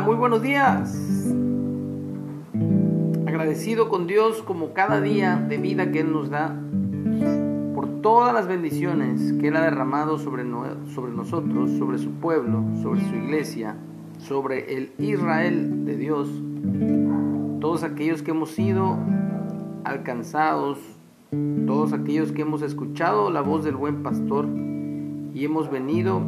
muy 0.00 0.16
buenos 0.16 0.40
días. 0.40 1.28
Agradecido 3.26 3.88
con 3.88 4.06
Dios 4.06 4.42
como 4.42 4.72
cada 4.72 5.00
día 5.00 5.36
de 5.36 5.58
vida 5.58 5.92
que 5.92 6.00
Él 6.00 6.12
nos 6.12 6.30
da, 6.30 6.58
por 7.74 8.00
todas 8.00 8.32
las 8.32 8.46
bendiciones 8.48 9.34
que 9.34 9.48
Él 9.48 9.56
ha 9.56 9.62
derramado 9.62 10.18
sobre, 10.18 10.44
sobre 10.94 11.12
nosotros, 11.12 11.70
sobre 11.72 11.98
su 11.98 12.12
pueblo, 12.12 12.64
sobre 12.82 13.00
su 13.00 13.14
iglesia, 13.14 13.76
sobre 14.18 14.76
el 14.76 14.92
Israel 14.98 15.84
de 15.84 15.96
Dios, 15.96 16.30
todos 17.60 17.82
aquellos 17.82 18.22
que 18.22 18.30
hemos 18.30 18.50
sido 18.50 18.96
alcanzados, 19.84 20.78
todos 21.66 21.92
aquellos 21.92 22.32
que 22.32 22.42
hemos 22.42 22.62
escuchado 22.62 23.30
la 23.30 23.42
voz 23.42 23.64
del 23.64 23.76
buen 23.76 24.02
pastor 24.02 24.46
y 25.34 25.44
hemos 25.44 25.70
venido 25.70 26.22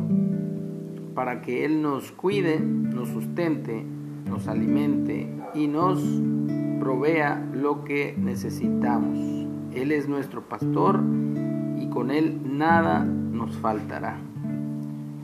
para 1.15 1.43
que 1.43 1.65
Él 1.65 1.83
nos 1.83 2.13
cuide, 2.13 2.61
nos 2.61 3.09
sustente, 3.09 3.85
nos 4.29 4.49
alimente 4.49 5.29
y 5.55 5.67
nos 5.67 6.03
provea 6.81 7.49
lo 7.55 7.85
que 7.85 8.15
necesitamos. 8.19 9.19
Él 9.75 9.93
es 9.93 10.09
nuestro 10.09 10.49
pastor 10.49 11.01
y 11.79 11.89
con 11.89 12.11
Él 12.11 12.41
nada 12.45 13.05
nos 13.05 13.57
faltará. 13.57 14.17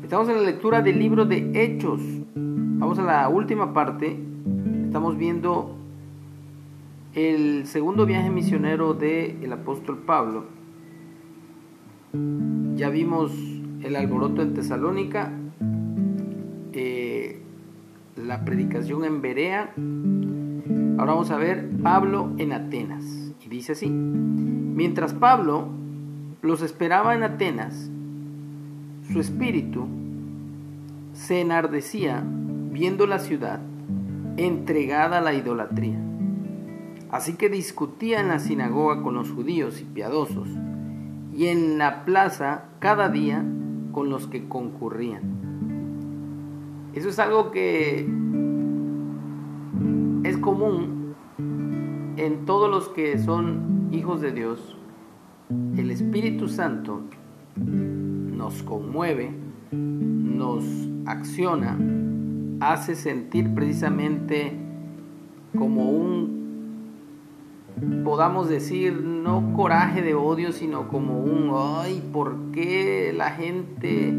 Estamos 0.03 0.28
en 0.28 0.36
la 0.36 0.42
lectura 0.42 0.80
del 0.83 0.98
libro 0.98 1.27
de 1.27 1.50
Hechos. 1.55 2.00
Vamos 2.34 2.98
a 2.98 3.02
la 3.02 3.28
última 3.28 3.75
parte. 3.75 4.19
Estamos 4.86 5.19
viendo 5.19 5.77
el 7.14 7.67
segundo 7.67 8.06
viaje 8.06 8.30
misionero 8.30 8.95
del 8.95 9.42
el 9.42 9.52
apóstol 9.52 9.98
Pablo. 9.98 10.47
Ya 12.77 12.89
vimos 12.91 13.33
el 13.83 13.97
alboroto 13.97 14.42
en 14.42 14.55
Tesalónica, 14.55 15.33
la 18.28 18.44
predicación 18.44 19.06
en 19.06 19.22
Berea, 19.22 19.72
Ahora 20.98 21.12
vamos 21.12 21.30
a 21.30 21.38
ver 21.38 21.70
Pablo 21.82 22.32
en 22.38 22.52
Atenas. 22.52 23.04
Y 23.42 23.48
dice 23.48 23.72
así, 23.72 23.88
mientras 23.88 25.14
Pablo 25.14 25.68
los 26.42 26.60
esperaba 26.60 27.14
en 27.14 27.22
Atenas, 27.22 27.88
su 29.10 29.20
espíritu 29.20 29.86
se 31.14 31.40
enardecía 31.40 32.22
viendo 32.27 33.06
la 33.06 33.18
ciudad 33.18 33.61
entregada 34.36 35.18
a 35.18 35.22
la 35.22 35.33
idolatría. 35.33 35.98
Así 37.11 37.34
que 37.34 37.48
discutía 37.48 38.20
en 38.20 38.28
la 38.28 38.40
sinagoga 38.40 39.02
con 39.02 39.14
los 39.14 39.30
judíos 39.30 39.80
y 39.80 39.84
piadosos, 39.84 40.48
y 41.33 41.46
en 41.46 41.78
la 41.78 42.05
plaza 42.05 42.64
cada 42.80 43.08
día 43.08 43.42
con 43.92 44.11
los 44.11 44.27
que 44.27 44.48
concurrían. 44.48 45.48
Eso 46.94 47.08
es 47.08 47.18
algo 47.18 47.50
que 47.50 48.08
es 50.24 50.38
común 50.38 51.14
en 52.16 52.44
todos 52.44 52.70
los 52.70 52.88
que 52.88 53.18
son 53.18 53.88
hijos 53.92 54.20
de 54.20 54.32
Dios. 54.32 54.76
El 55.76 55.90
Espíritu 55.90 56.48
Santo 56.48 57.02
nos 57.56 58.62
conmueve, 58.62 59.30
nos 59.70 60.64
acciona, 61.06 61.78
hace 62.60 62.94
sentir 62.94 63.55
precisamente 63.55 64.52
como 65.56 65.90
un, 65.90 66.84
podamos 68.05 68.48
decir, 68.48 69.00
no 69.02 69.52
coraje 69.55 70.02
de 70.02 70.14
odio, 70.14 70.52
sino 70.52 70.88
como 70.88 71.20
un, 71.20 71.50
ay, 71.55 72.02
¿por 72.12 72.50
qué 72.52 73.12
la 73.16 73.30
gente 73.30 74.14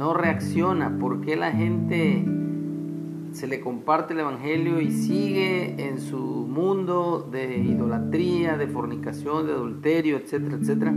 no 0.00 0.14
reacciona? 0.14 0.96
¿Por 0.98 1.20
qué 1.20 1.36
la 1.36 1.52
gente 1.52 2.24
se 3.32 3.46
le 3.46 3.60
comparte 3.60 4.14
el 4.14 4.20
Evangelio 4.20 4.80
y 4.80 4.90
sigue 4.90 5.74
en 5.76 6.00
su 6.00 6.16
mundo 6.18 7.28
de 7.30 7.58
idolatría, 7.58 8.56
de 8.56 8.66
fornicación, 8.66 9.46
de 9.46 9.52
adulterio, 9.52 10.16
etcétera, 10.16 10.56
etcétera. 10.56 10.94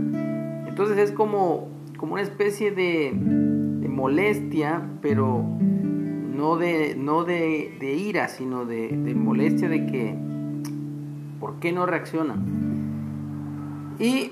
Entonces 0.66 0.96
es 0.96 1.12
como, 1.12 1.68
como 1.98 2.14
una 2.14 2.22
especie 2.22 2.70
de, 2.70 3.12
molestia, 3.88 4.82
pero 5.02 5.44
no 5.44 6.56
de, 6.56 6.96
no 6.96 7.24
de, 7.24 7.94
ira, 7.96 8.28
sino 8.28 8.64
de, 8.64 8.88
de 8.88 9.14
molestia 9.14 9.68
de 9.68 9.84
que, 9.84 10.16
¿por 11.40 11.60
qué 11.60 11.72
no 11.72 11.84
reaccionan? 11.84 12.73
Y 13.98 14.30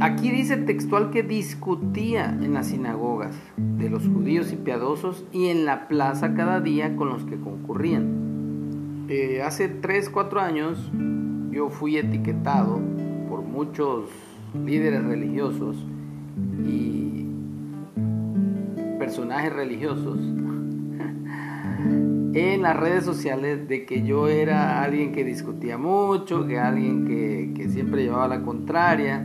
aquí 0.00 0.30
dice 0.30 0.56
textual 0.56 1.10
que 1.10 1.22
discutía 1.22 2.30
en 2.30 2.54
las 2.54 2.68
sinagogas 2.68 3.36
de 3.56 3.88
los 3.88 4.06
judíos 4.08 4.52
y 4.52 4.56
piadosos 4.56 5.24
y 5.32 5.46
en 5.46 5.64
la 5.64 5.86
plaza 5.86 6.34
cada 6.34 6.60
día 6.60 6.96
con 6.96 7.08
los 7.08 7.24
que 7.24 7.38
concurrían. 7.38 9.06
Eh, 9.08 9.42
hace 9.42 9.68
3, 9.68 10.10
4 10.10 10.40
años 10.40 10.90
yo 11.50 11.68
fui 11.68 11.96
etiquetado 11.96 12.80
por 13.28 13.42
muchos 13.42 14.06
líderes 14.64 15.04
religiosos 15.04 15.76
y 16.66 17.26
personajes 18.98 19.52
religiosos 19.52 20.18
en 22.34 22.62
las 22.62 22.76
redes 22.76 23.04
sociales 23.04 23.68
de 23.68 23.86
que 23.86 24.02
yo 24.02 24.26
era 24.26 24.82
alguien 24.82 25.12
que 25.12 25.24
discutía 25.24 25.78
mucho, 25.78 26.46
que 26.48 26.58
alguien 26.58 27.06
que, 27.06 27.68
siempre 27.68 28.02
llevaba 28.02 28.26
la 28.26 28.42
contraria, 28.42 29.24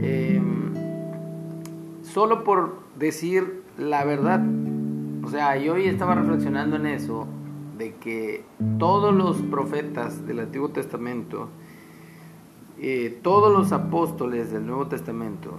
em, 0.00 0.72
solo 2.02 2.42
por 2.42 2.80
decir 2.98 3.62
la 3.78 4.04
verdad. 4.04 4.42
O 5.22 5.28
sea, 5.28 5.56
yo 5.58 5.74
hoy 5.74 5.86
estaba 5.86 6.14
reflexionando 6.14 6.76
en 6.76 6.86
eso, 6.86 7.26
de 7.76 7.94
que 7.96 8.44
todos 8.78 9.14
los 9.14 9.36
profetas 9.42 10.26
del 10.26 10.40
Antiguo 10.40 10.70
Testamento, 10.70 11.48
eh, 12.80 13.18
todos 13.22 13.52
los 13.52 13.72
apóstoles 13.72 14.50
del 14.50 14.66
Nuevo 14.66 14.86
Testamento 14.86 15.58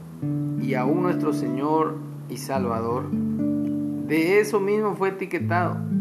y 0.60 0.74
aún 0.74 1.04
nuestro 1.04 1.34
Señor 1.34 1.96
y 2.30 2.38
Salvador, 2.38 3.10
de 3.12 4.40
eso 4.40 4.60
mismo 4.60 4.96
fue 4.96 5.10
etiquetado 5.10 5.93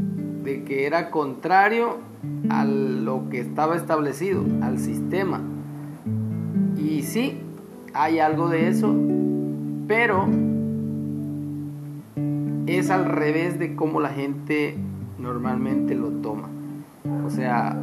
de 0.43 0.65
que 0.65 0.87
era 0.87 1.11
contrario 1.11 1.99
a 2.51 2.65
lo 2.65 3.29
que 3.31 3.41
estaba 3.41 3.77
establecido, 3.77 4.45
al 4.61 4.79
sistema. 4.79 5.41
Y 6.77 7.03
sí, 7.03 7.39
hay 7.95 8.19
algo 8.19 8.49
de 8.49 8.69
eso, 8.69 8.95
pero 9.87 10.27
es 12.67 12.91
al 12.91 13.05
revés 13.05 13.59
de 13.59 13.75
cómo 13.75 14.01
la 14.01 14.11
gente 14.11 14.77
normalmente 15.19 15.95
lo 15.95 16.09
toma. 16.09 16.49
O 17.27 17.31
sea, 17.31 17.77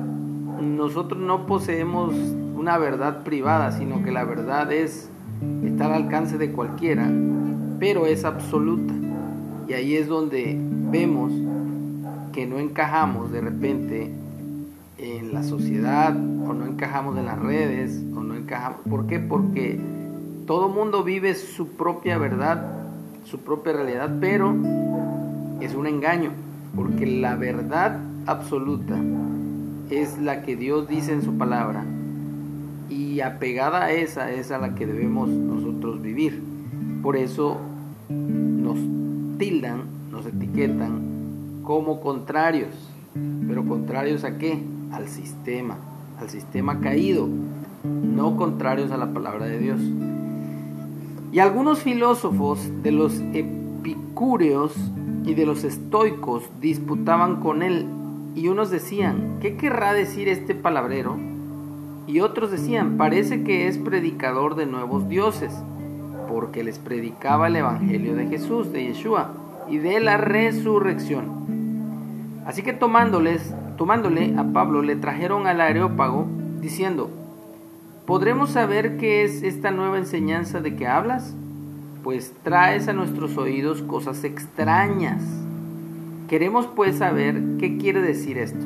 nosotros 0.62 1.22
no 1.22 1.46
poseemos 1.46 2.14
una 2.56 2.78
verdad 2.78 3.24
privada, 3.24 3.72
sino 3.72 4.04
que 4.04 4.12
la 4.12 4.24
verdad 4.24 4.72
es 4.72 5.10
está 5.64 5.86
al 5.86 6.04
alcance 6.04 6.38
de 6.38 6.52
cualquiera, 6.52 7.10
pero 7.80 8.06
es 8.06 8.26
absoluta. 8.26 8.94
Y 9.68 9.74
ahí 9.74 9.96
es 9.96 10.08
donde 10.08 10.58
vemos 10.92 11.32
que 12.32 12.46
no 12.46 12.60
encajamos 12.60 13.32
de 13.32 13.42
repente 13.42 14.12
en 14.98 15.34
la 15.34 15.44
sociedad 15.44 16.16
o 16.16 16.54
no 16.54 16.66
encajamos 16.66 17.18
en 17.18 17.26
las 17.26 17.40
redes 17.40 18.02
o 18.16 18.22
no 18.22 18.36
encajamos. 18.36 18.82
¿Por 18.90 19.08
qué? 19.08 19.20
Porque 19.20 19.80
todo 20.46 20.70
mundo 20.70 21.04
vive 21.04 21.36
su 21.36 21.70
propia 21.70 22.18
verdad, 22.18 22.66
su 23.24 23.40
propia 23.40 23.74
realidad, 23.74 24.18
pero 24.20 24.56
es 25.62 25.76
un 25.76 25.88
engaño, 25.88 26.32
porque 26.76 27.06
la 27.06 27.36
verdad 27.36 28.00
absoluta 28.26 28.98
es 29.90 30.18
la 30.20 30.44
que 30.44 30.56
Dios 30.56 30.88
dice 30.88 31.14
en 31.14 31.22
su 31.22 31.38
palabra 31.38 31.84
y 32.90 33.22
apegada 33.22 33.86
a 33.86 33.92
esa 33.92 34.32
es 34.32 34.52
a 34.52 34.58
la 34.58 34.76
que 34.76 34.86
debemos 34.86 35.30
nosotros 35.30 36.02
vivir. 36.02 36.44
Por 37.02 37.16
eso 37.16 37.58
nos 38.10 38.78
tildan, 39.38 39.84
nos 40.12 40.26
etiquetan 40.26 41.09
como 41.70 42.02
contrarios. 42.02 42.72
¿Pero 43.48 43.64
contrarios 43.64 44.24
a 44.24 44.40
qué? 44.40 44.60
Al 44.92 45.08
sistema, 45.08 45.78
al 46.20 46.28
sistema 46.28 46.80
caído, 46.80 47.30
no 47.84 48.38
contrarios 48.38 48.90
a 48.92 48.98
la 48.98 49.14
palabra 49.14 49.46
de 49.46 49.60
Dios. 49.60 49.80
Y 51.32 51.38
algunos 51.38 51.84
filósofos 51.84 52.60
de 52.82 52.92
los 52.92 53.22
epicúreos 53.34 54.74
y 55.24 55.36
de 55.36 55.46
los 55.46 55.64
estoicos 55.64 56.42
disputaban 56.60 57.40
con 57.40 57.62
él 57.62 57.86
y 58.34 58.48
unos 58.48 58.72
decían, 58.72 59.38
¿qué 59.40 59.56
querrá 59.56 59.94
decir 59.94 60.28
este 60.28 60.56
palabrero? 60.56 61.20
Y 62.08 62.22
otros 62.22 62.50
decían, 62.50 62.98
parece 62.98 63.44
que 63.44 63.68
es 63.68 63.78
predicador 63.78 64.56
de 64.56 64.66
nuevos 64.66 65.08
dioses, 65.08 65.54
porque 66.28 66.64
les 66.64 66.80
predicaba 66.80 67.46
el 67.46 67.58
Evangelio 67.58 68.16
de 68.16 68.26
Jesús, 68.26 68.74
de 68.74 68.86
Yeshua, 68.86 69.34
y 69.70 69.78
de 69.78 70.00
la 70.00 70.18
resurrección. 70.18 71.39
Así 72.50 72.64
que 72.64 72.74
tomándoles, 72.74 73.54
tomándole 73.78 74.34
a 74.36 74.44
Pablo, 74.44 74.82
le 74.82 74.96
trajeron 74.96 75.46
al 75.46 75.62
areópago, 75.62 76.26
diciendo, 76.60 77.12
¿podremos 78.08 78.50
saber 78.50 78.98
qué 78.98 79.24
es 79.24 79.44
esta 79.44 79.70
nueva 79.70 80.00
enseñanza 80.00 80.60
de 80.60 80.76
que 80.76 80.88
hablas? 80.88 81.36
Pues 82.04 82.34
traes 82.42 82.88
a 82.88 82.94
nuestros 82.94 83.38
oídos 83.38 83.84
cosas 83.84 84.24
extrañas. 84.24 85.22
Queremos 86.28 86.66
pues 86.66 86.98
saber 86.98 87.40
qué 87.60 87.78
quiere 87.78 88.02
decir 88.02 88.40
esto. 88.40 88.66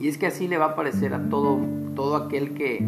Y 0.00 0.08
es 0.08 0.16
que 0.16 0.28
así 0.28 0.48
le 0.48 0.56
va 0.56 0.68
a 0.68 0.74
parecer 0.74 1.12
a 1.12 1.28
todo, 1.28 1.58
todo 1.94 2.16
aquel 2.16 2.54
que 2.54 2.78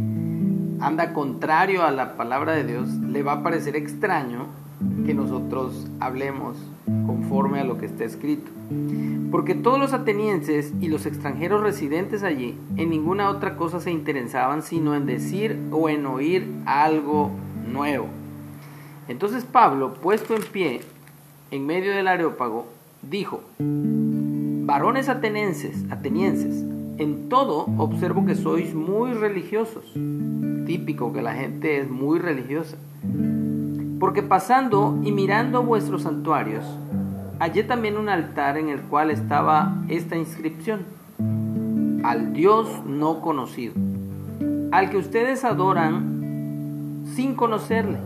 anda 0.80 1.12
contrario 1.12 1.84
a 1.84 1.90
la 1.90 2.16
palabra 2.16 2.52
de 2.52 2.64
Dios, 2.64 2.88
le 2.88 3.22
va 3.22 3.32
a 3.32 3.42
parecer 3.42 3.76
extraño 3.76 4.46
que 5.06 5.14
nosotros 5.14 5.86
hablemos 6.00 6.56
conforme 7.06 7.60
a 7.60 7.64
lo 7.64 7.78
que 7.78 7.86
está 7.86 8.04
escrito. 8.04 8.50
Porque 9.30 9.54
todos 9.54 9.78
los 9.78 9.92
atenienses 9.92 10.72
y 10.80 10.88
los 10.88 11.06
extranjeros 11.06 11.62
residentes 11.62 12.22
allí 12.22 12.56
en 12.76 12.90
ninguna 12.90 13.28
otra 13.30 13.56
cosa 13.56 13.80
se 13.80 13.90
interesaban 13.90 14.62
sino 14.62 14.94
en 14.94 15.06
decir 15.06 15.58
o 15.70 15.88
en 15.88 16.06
oír 16.06 16.46
algo 16.66 17.30
nuevo. 17.70 18.06
Entonces 19.08 19.44
Pablo, 19.44 19.94
puesto 19.94 20.34
en 20.34 20.42
pie 20.42 20.80
en 21.50 21.66
medio 21.66 21.94
del 21.94 22.08
areópago, 22.08 22.66
dijo, 23.02 23.40
varones 23.58 25.08
atenienses, 25.08 25.84
atenienses, 25.90 26.64
en 26.98 27.28
todo 27.28 27.66
observo 27.76 28.24
que 28.24 28.34
sois 28.34 28.74
muy 28.74 29.12
religiosos. 29.12 29.84
Típico 30.66 31.12
que 31.12 31.22
la 31.22 31.34
gente 31.34 31.78
es 31.78 31.90
muy 31.90 32.18
religiosa. 32.18 32.76
Porque 34.04 34.22
pasando 34.22 35.00
y 35.02 35.12
mirando 35.12 35.62
vuestros 35.62 36.02
santuarios, 36.02 36.62
hallé 37.38 37.64
también 37.64 37.96
un 37.96 38.10
altar 38.10 38.58
en 38.58 38.68
el 38.68 38.82
cual 38.82 39.10
estaba 39.10 39.78
esta 39.88 40.14
inscripción. 40.14 40.80
Al 42.04 42.34
Dios 42.34 42.68
no 42.84 43.22
conocido, 43.22 43.72
al 44.72 44.90
que 44.90 44.98
ustedes 44.98 45.42
adoran 45.42 47.06
sin 47.14 47.34
conocerle, 47.34 47.96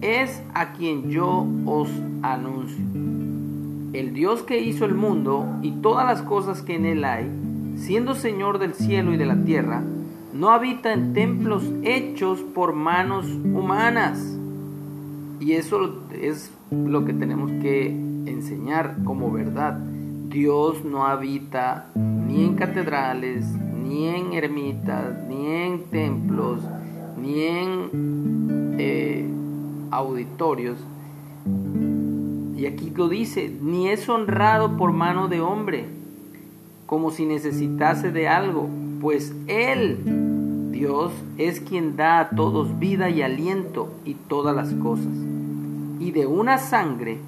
es 0.00 0.42
a 0.54 0.72
quien 0.72 1.10
yo 1.10 1.46
os 1.66 1.90
anuncio. 2.22 2.82
El 3.92 4.14
Dios 4.14 4.42
que 4.42 4.62
hizo 4.62 4.86
el 4.86 4.94
mundo 4.94 5.46
y 5.60 5.72
todas 5.72 6.06
las 6.06 6.22
cosas 6.22 6.62
que 6.62 6.76
en 6.76 6.86
él 6.86 7.04
hay, 7.04 7.30
siendo 7.76 8.14
Señor 8.14 8.58
del 8.58 8.72
cielo 8.72 9.12
y 9.12 9.18
de 9.18 9.26
la 9.26 9.36
tierra, 9.44 9.82
no 10.32 10.52
habita 10.52 10.94
en 10.94 11.12
templos 11.12 11.64
hechos 11.82 12.40
por 12.40 12.72
manos 12.72 13.26
humanas. 13.26 14.38
Y 15.42 15.54
eso 15.54 15.92
es 16.12 16.52
lo 16.70 17.04
que 17.04 17.12
tenemos 17.12 17.50
que 17.60 17.88
enseñar 17.88 18.98
como 19.02 19.32
verdad. 19.32 19.76
Dios 20.28 20.84
no 20.84 21.04
habita 21.04 21.88
ni 21.96 22.44
en 22.44 22.54
catedrales, 22.54 23.44
ni 23.82 24.06
en 24.06 24.34
ermitas, 24.34 25.26
ni 25.28 25.46
en 25.48 25.82
templos, 25.90 26.60
ni 27.20 27.42
en 27.42 28.76
eh, 28.78 29.28
auditorios. 29.90 30.78
Y 32.56 32.66
aquí 32.66 32.90
lo 32.90 33.08
dice, 33.08 33.52
ni 33.60 33.88
es 33.88 34.08
honrado 34.08 34.76
por 34.76 34.92
mano 34.92 35.26
de 35.26 35.40
hombre 35.40 35.86
como 36.86 37.10
si 37.10 37.26
necesitase 37.26 38.12
de 38.12 38.28
algo, 38.28 38.68
pues 39.00 39.34
Él, 39.48 40.70
Dios, 40.70 41.10
es 41.36 41.58
quien 41.60 41.96
da 41.96 42.20
a 42.20 42.30
todos 42.30 42.78
vida 42.78 43.10
y 43.10 43.22
aliento 43.22 43.92
y 44.04 44.14
todas 44.14 44.54
las 44.54 44.72
cosas. 44.74 45.31
Y 46.02 46.10
de 46.10 46.26
una 46.26 46.58
sangre 46.58 47.18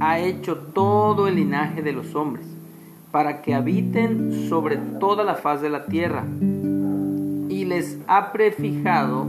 ha 0.00 0.18
hecho 0.18 0.56
todo 0.56 1.26
el 1.26 1.36
linaje 1.36 1.82
de 1.82 1.92
los 1.92 2.14
hombres, 2.14 2.46
para 3.10 3.42
que 3.42 3.54
habiten 3.54 4.48
sobre 4.48 4.76
toda 4.76 5.24
la 5.24 5.34
faz 5.34 5.62
de 5.62 5.70
la 5.70 5.86
tierra. 5.86 6.24
Y 7.48 7.64
les 7.64 7.98
ha 8.06 8.32
prefijado 8.32 9.26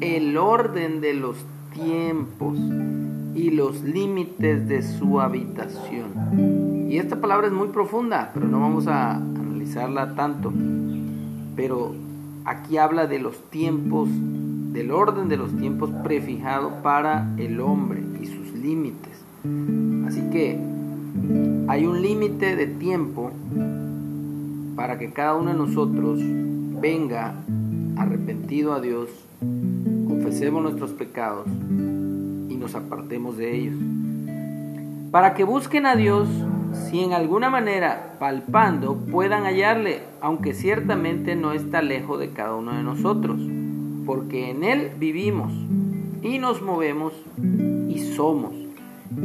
el 0.00 0.36
orden 0.36 1.00
de 1.00 1.14
los 1.14 1.36
tiempos 1.74 2.58
y 3.34 3.50
los 3.50 3.82
límites 3.82 4.66
de 4.68 4.82
su 4.82 5.20
habitación 5.20 6.70
y 6.90 6.98
esta 6.98 7.20
palabra 7.20 7.46
es 7.46 7.52
muy 7.52 7.68
profunda, 7.68 8.32
pero 8.34 8.48
no 8.48 8.58
vamos 8.58 8.88
a 8.88 9.14
analizarla 9.14 10.16
tanto. 10.16 10.52
Pero 11.54 11.94
aquí 12.44 12.78
habla 12.78 13.06
de 13.06 13.20
los 13.20 13.48
tiempos, 13.48 14.08
del 14.72 14.90
orden 14.90 15.28
de 15.28 15.36
los 15.36 15.56
tiempos 15.56 15.90
prefijado 16.04 16.82
para 16.82 17.28
el 17.36 17.60
hombre 17.60 18.02
y 18.20 18.26
sus 18.26 18.52
límites. 18.52 19.12
Así 20.06 20.22
que 20.30 20.58
hay 21.68 21.86
un 21.86 22.02
límite 22.02 22.56
de 22.56 22.66
tiempo 22.66 23.32
para 24.76 24.98
que 24.98 25.10
cada 25.10 25.34
uno 25.34 25.50
de 25.50 25.56
nosotros 25.56 26.20
venga 26.22 27.34
arrepentido 27.96 28.72
a 28.72 28.80
Dios, 28.80 29.10
confesemos 30.08 30.62
nuestros 30.62 30.92
pecados 30.92 31.46
y 32.48 32.56
nos 32.56 32.74
apartemos 32.74 33.36
de 33.36 33.56
ellos. 33.56 33.74
Para 35.10 35.34
que 35.34 35.44
busquen 35.44 35.86
a 35.86 35.96
Dios 35.96 36.28
si 36.72 37.00
en 37.00 37.12
alguna 37.12 37.50
manera, 37.50 38.16
palpando, 38.18 38.96
puedan 38.96 39.44
hallarle, 39.44 40.02
aunque 40.20 40.54
ciertamente 40.54 41.34
no 41.34 41.52
está 41.52 41.82
lejos 41.82 42.20
de 42.20 42.30
cada 42.30 42.54
uno 42.54 42.72
de 42.74 42.82
nosotros, 42.82 43.40
porque 44.06 44.50
en 44.50 44.64
Él 44.64 44.90
vivimos 44.98 45.52
y 46.22 46.38
nos 46.38 46.62
movemos 46.62 47.12
y 47.88 47.98
somos, 48.14 48.52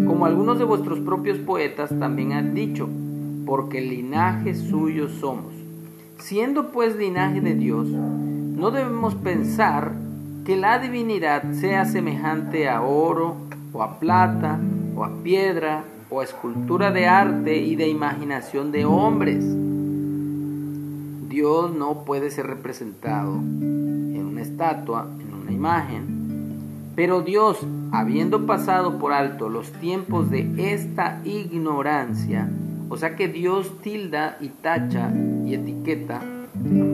como 0.07 0.25
algunos 0.25 0.57
de 0.57 0.65
vuestros 0.65 0.99
propios 0.99 1.37
poetas 1.39 1.91
también 1.99 2.33
han 2.33 2.53
dicho, 2.53 2.89
porque 3.45 3.81
linaje 3.81 4.55
suyo 4.55 5.09
somos. 5.09 5.53
Siendo 6.17 6.71
pues 6.71 6.95
linaje 6.95 7.41
de 7.41 7.55
Dios, 7.55 7.87
no 7.87 8.71
debemos 8.71 9.15
pensar 9.15 9.93
que 10.45 10.55
la 10.55 10.79
divinidad 10.79 11.51
sea 11.53 11.85
semejante 11.85 12.69
a 12.69 12.81
oro 12.81 13.35
o 13.73 13.83
a 13.83 13.99
plata 13.99 14.59
o 14.95 15.03
a 15.03 15.11
piedra 15.23 15.83
o 16.09 16.21
escultura 16.21 16.91
de 16.91 17.07
arte 17.07 17.57
y 17.57 17.75
de 17.75 17.89
imaginación 17.89 18.71
de 18.71 18.85
hombres. 18.85 19.43
Dios 21.27 21.75
no 21.75 22.05
puede 22.05 22.31
ser 22.31 22.47
representado 22.47 23.41
estatua, 24.45 25.07
en 25.19 25.33
una 25.33 25.51
imagen, 25.51 26.91
pero 26.95 27.21
Dios, 27.21 27.59
habiendo 27.91 28.45
pasado 28.45 28.97
por 28.97 29.11
alto 29.11 29.49
los 29.49 29.71
tiempos 29.73 30.29
de 30.29 30.73
esta 30.73 31.21
ignorancia, 31.25 32.49
o 32.89 32.97
sea 32.97 33.15
que 33.15 33.27
Dios 33.27 33.81
tilda 33.81 34.37
y 34.39 34.49
tacha 34.49 35.11
y 35.45 35.53
etiqueta 35.53 36.21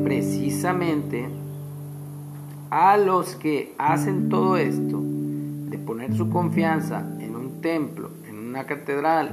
precisamente 0.03 1.29
a 2.69 2.97
los 2.97 3.35
que 3.35 3.73
hacen 3.77 4.29
todo 4.29 4.57
esto, 4.57 5.01
de 5.01 5.77
poner 5.77 6.15
su 6.15 6.29
confianza 6.29 7.05
en 7.19 7.35
un 7.35 7.61
templo, 7.61 8.09
una 8.51 8.65
catedral 8.65 9.31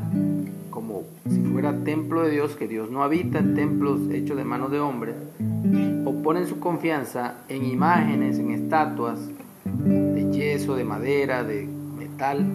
como 0.78 1.02
si 1.28 1.40
fuera 1.40 1.75
templo 1.82 2.23
de 2.23 2.30
Dios, 2.30 2.54
que 2.54 2.68
Dios 2.68 2.88
no 2.88 3.02
habita 3.02 3.40
en 3.40 3.56
templos 3.56 3.99
hechos 4.12 4.37
de 4.37 4.44
manos 4.44 4.70
de 4.70 4.78
hombres, 4.78 5.16
o 6.04 6.23
ponen 6.23 6.47
su 6.47 6.61
confianza 6.61 7.38
en 7.49 7.64
imágenes, 7.64 8.38
en 8.38 8.52
estatuas 8.52 9.18
de 9.64 10.30
yeso, 10.30 10.76
de 10.76 10.85
madera, 10.85 11.42
de 11.42 11.66
metal, 11.99 12.47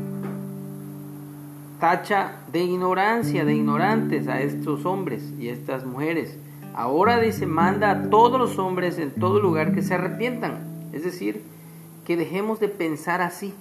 tacha 1.81 2.35
de 2.49 2.63
ignorancia, 2.63 3.43
de 3.43 3.55
ignorantes 3.55 4.29
a 4.29 4.39
estos 4.39 4.85
hombres 4.85 5.33
y 5.37 5.49
estas 5.49 5.85
mujeres. 5.85 6.37
Ahora 6.73 7.19
dice, 7.19 7.45
manda 7.45 7.91
a 7.91 8.03
todos 8.09 8.39
los 8.39 8.57
hombres 8.57 8.99
en 8.99 9.11
todo 9.11 9.41
lugar 9.41 9.73
que 9.73 9.81
se 9.81 9.95
arrepientan. 9.95 10.59
Es 10.93 11.03
decir, 11.03 11.43
que 12.05 12.15
dejemos 12.15 12.61
de 12.61 12.69
pensar 12.69 13.21
así 13.21 13.53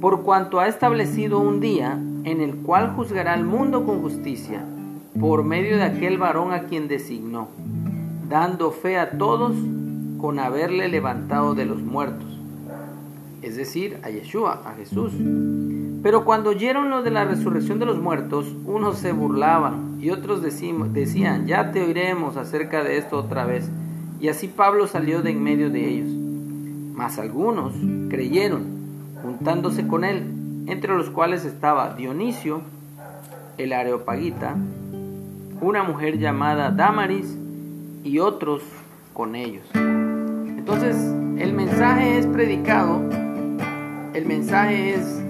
por 0.00 0.22
cuanto 0.22 0.58
ha 0.58 0.66
establecido 0.66 1.38
un 1.38 1.60
día 1.60 1.96
en 2.26 2.40
el 2.40 2.56
cual 2.56 2.92
juzgará 2.96 3.34
al 3.34 3.44
mundo 3.44 3.86
con 3.86 4.02
justicia, 4.02 4.64
por 5.18 5.44
medio 5.44 5.76
de 5.76 5.84
aquel 5.84 6.18
varón 6.18 6.52
a 6.52 6.64
quien 6.64 6.88
designó, 6.88 7.46
dando 8.28 8.72
fe 8.72 8.98
a 8.98 9.16
todos 9.16 9.54
con 10.18 10.40
haberle 10.40 10.88
levantado 10.88 11.54
de 11.54 11.66
los 11.66 11.80
muertos, 11.80 12.26
es 13.42 13.56
decir, 13.56 13.98
a 14.02 14.10
Yeshua, 14.10 14.60
a 14.64 14.72
Jesús. 14.74 15.12
Pero 16.02 16.24
cuando 16.24 16.50
oyeron 16.50 16.90
lo 16.90 17.04
de 17.04 17.12
la 17.12 17.24
resurrección 17.24 17.78
de 17.78 17.86
los 17.86 18.00
muertos, 18.00 18.52
unos 18.66 18.98
se 18.98 19.12
burlaban 19.12 19.98
y 20.00 20.10
otros 20.10 20.42
decían, 20.42 21.46
ya 21.46 21.70
te 21.70 21.84
oiremos 21.84 22.36
acerca 22.36 22.82
de 22.82 22.98
esto 22.98 23.18
otra 23.18 23.44
vez. 23.44 23.70
Y 24.18 24.28
así 24.28 24.48
Pablo 24.48 24.88
salió 24.88 25.22
de 25.22 25.30
en 25.30 25.44
medio 25.44 25.70
de 25.70 25.88
ellos. 25.88 26.08
Mas 26.96 27.20
algunos 27.20 27.72
creyeron 28.08 28.64
juntándose 29.22 29.86
con 29.86 30.02
él, 30.02 30.24
entre 30.66 30.94
los 30.96 31.10
cuales 31.10 31.44
estaba 31.44 31.94
Dionisio, 31.94 32.60
el 33.58 33.72
Areopagita, 33.72 34.56
una 35.60 35.82
mujer 35.82 36.18
llamada 36.18 36.70
Damaris 36.70 37.36
y 38.04 38.18
otros 38.18 38.62
con 39.14 39.34
ellos. 39.34 39.64
Entonces, 39.74 40.96
el 41.38 41.52
mensaje 41.52 42.18
es 42.18 42.26
predicado, 42.26 43.00
el 44.12 44.26
mensaje 44.26 44.94
es 44.94 45.22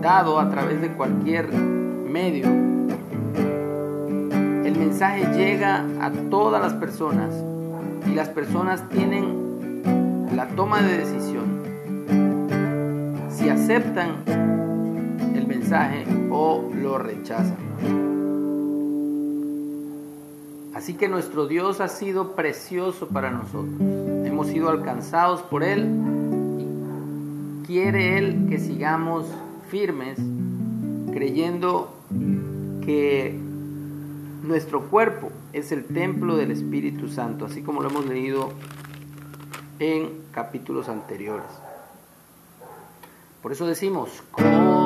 dado 0.00 0.38
a 0.38 0.50
través 0.50 0.80
de 0.80 0.88
cualquier 0.92 1.52
medio. 1.52 2.46
El 4.64 4.76
mensaje 4.78 5.26
llega 5.34 5.84
a 6.00 6.10
todas 6.30 6.62
las 6.62 6.72
personas 6.74 7.34
y 8.06 8.14
las 8.14 8.28
personas 8.28 8.88
tienen 8.88 9.82
la 10.34 10.46
toma 10.48 10.80
de 10.82 10.98
decisión 10.98 11.64
si 13.30 13.48
aceptan 13.48 14.53
o 16.30 16.70
lo 16.74 16.98
rechazan. 16.98 17.56
Así 20.74 20.94
que 20.94 21.08
nuestro 21.08 21.46
Dios 21.46 21.80
ha 21.80 21.88
sido 21.88 22.32
precioso 22.32 23.08
para 23.08 23.30
nosotros. 23.30 23.80
Hemos 23.80 24.48
sido 24.48 24.68
alcanzados 24.68 25.42
por 25.42 25.62
Él 25.62 25.88
y 26.58 27.66
quiere 27.66 28.18
Él 28.18 28.46
que 28.50 28.58
sigamos 28.58 29.26
firmes 29.70 30.18
creyendo 31.12 31.94
que 32.84 33.38
nuestro 34.42 34.82
cuerpo 34.90 35.30
es 35.52 35.72
el 35.72 35.84
templo 35.84 36.36
del 36.36 36.50
Espíritu 36.50 37.08
Santo, 37.08 37.46
así 37.46 37.62
como 37.62 37.80
lo 37.80 37.88
hemos 37.88 38.06
leído 38.06 38.52
en 39.78 40.10
capítulos 40.32 40.88
anteriores. 40.88 41.46
Por 43.40 43.52
eso 43.52 43.66
decimos, 43.66 44.22
con 44.30 44.83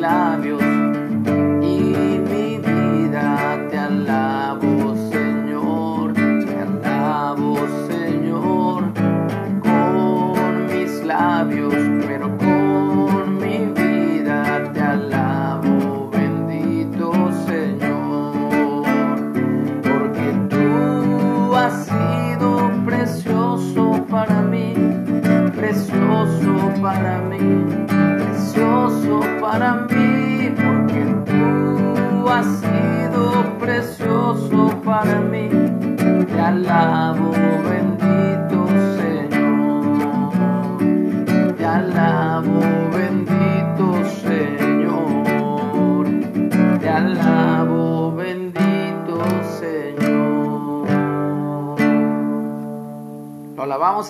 lábios 0.00 0.62
e 1.62 2.19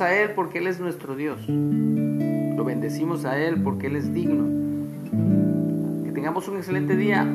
a 0.00 0.14
Él 0.14 0.30
porque 0.36 0.58
Él 0.58 0.68
es 0.68 0.78
nuestro 0.78 1.16
Dios. 1.16 1.40
Lo 1.48 2.64
bendecimos 2.64 3.24
a 3.24 3.36
Él 3.36 3.60
porque 3.62 3.88
Él 3.88 3.96
es 3.96 4.14
digno. 4.14 4.44
Que 6.04 6.12
tengamos 6.12 6.46
un 6.46 6.58
excelente 6.58 6.96
día. 6.96 7.26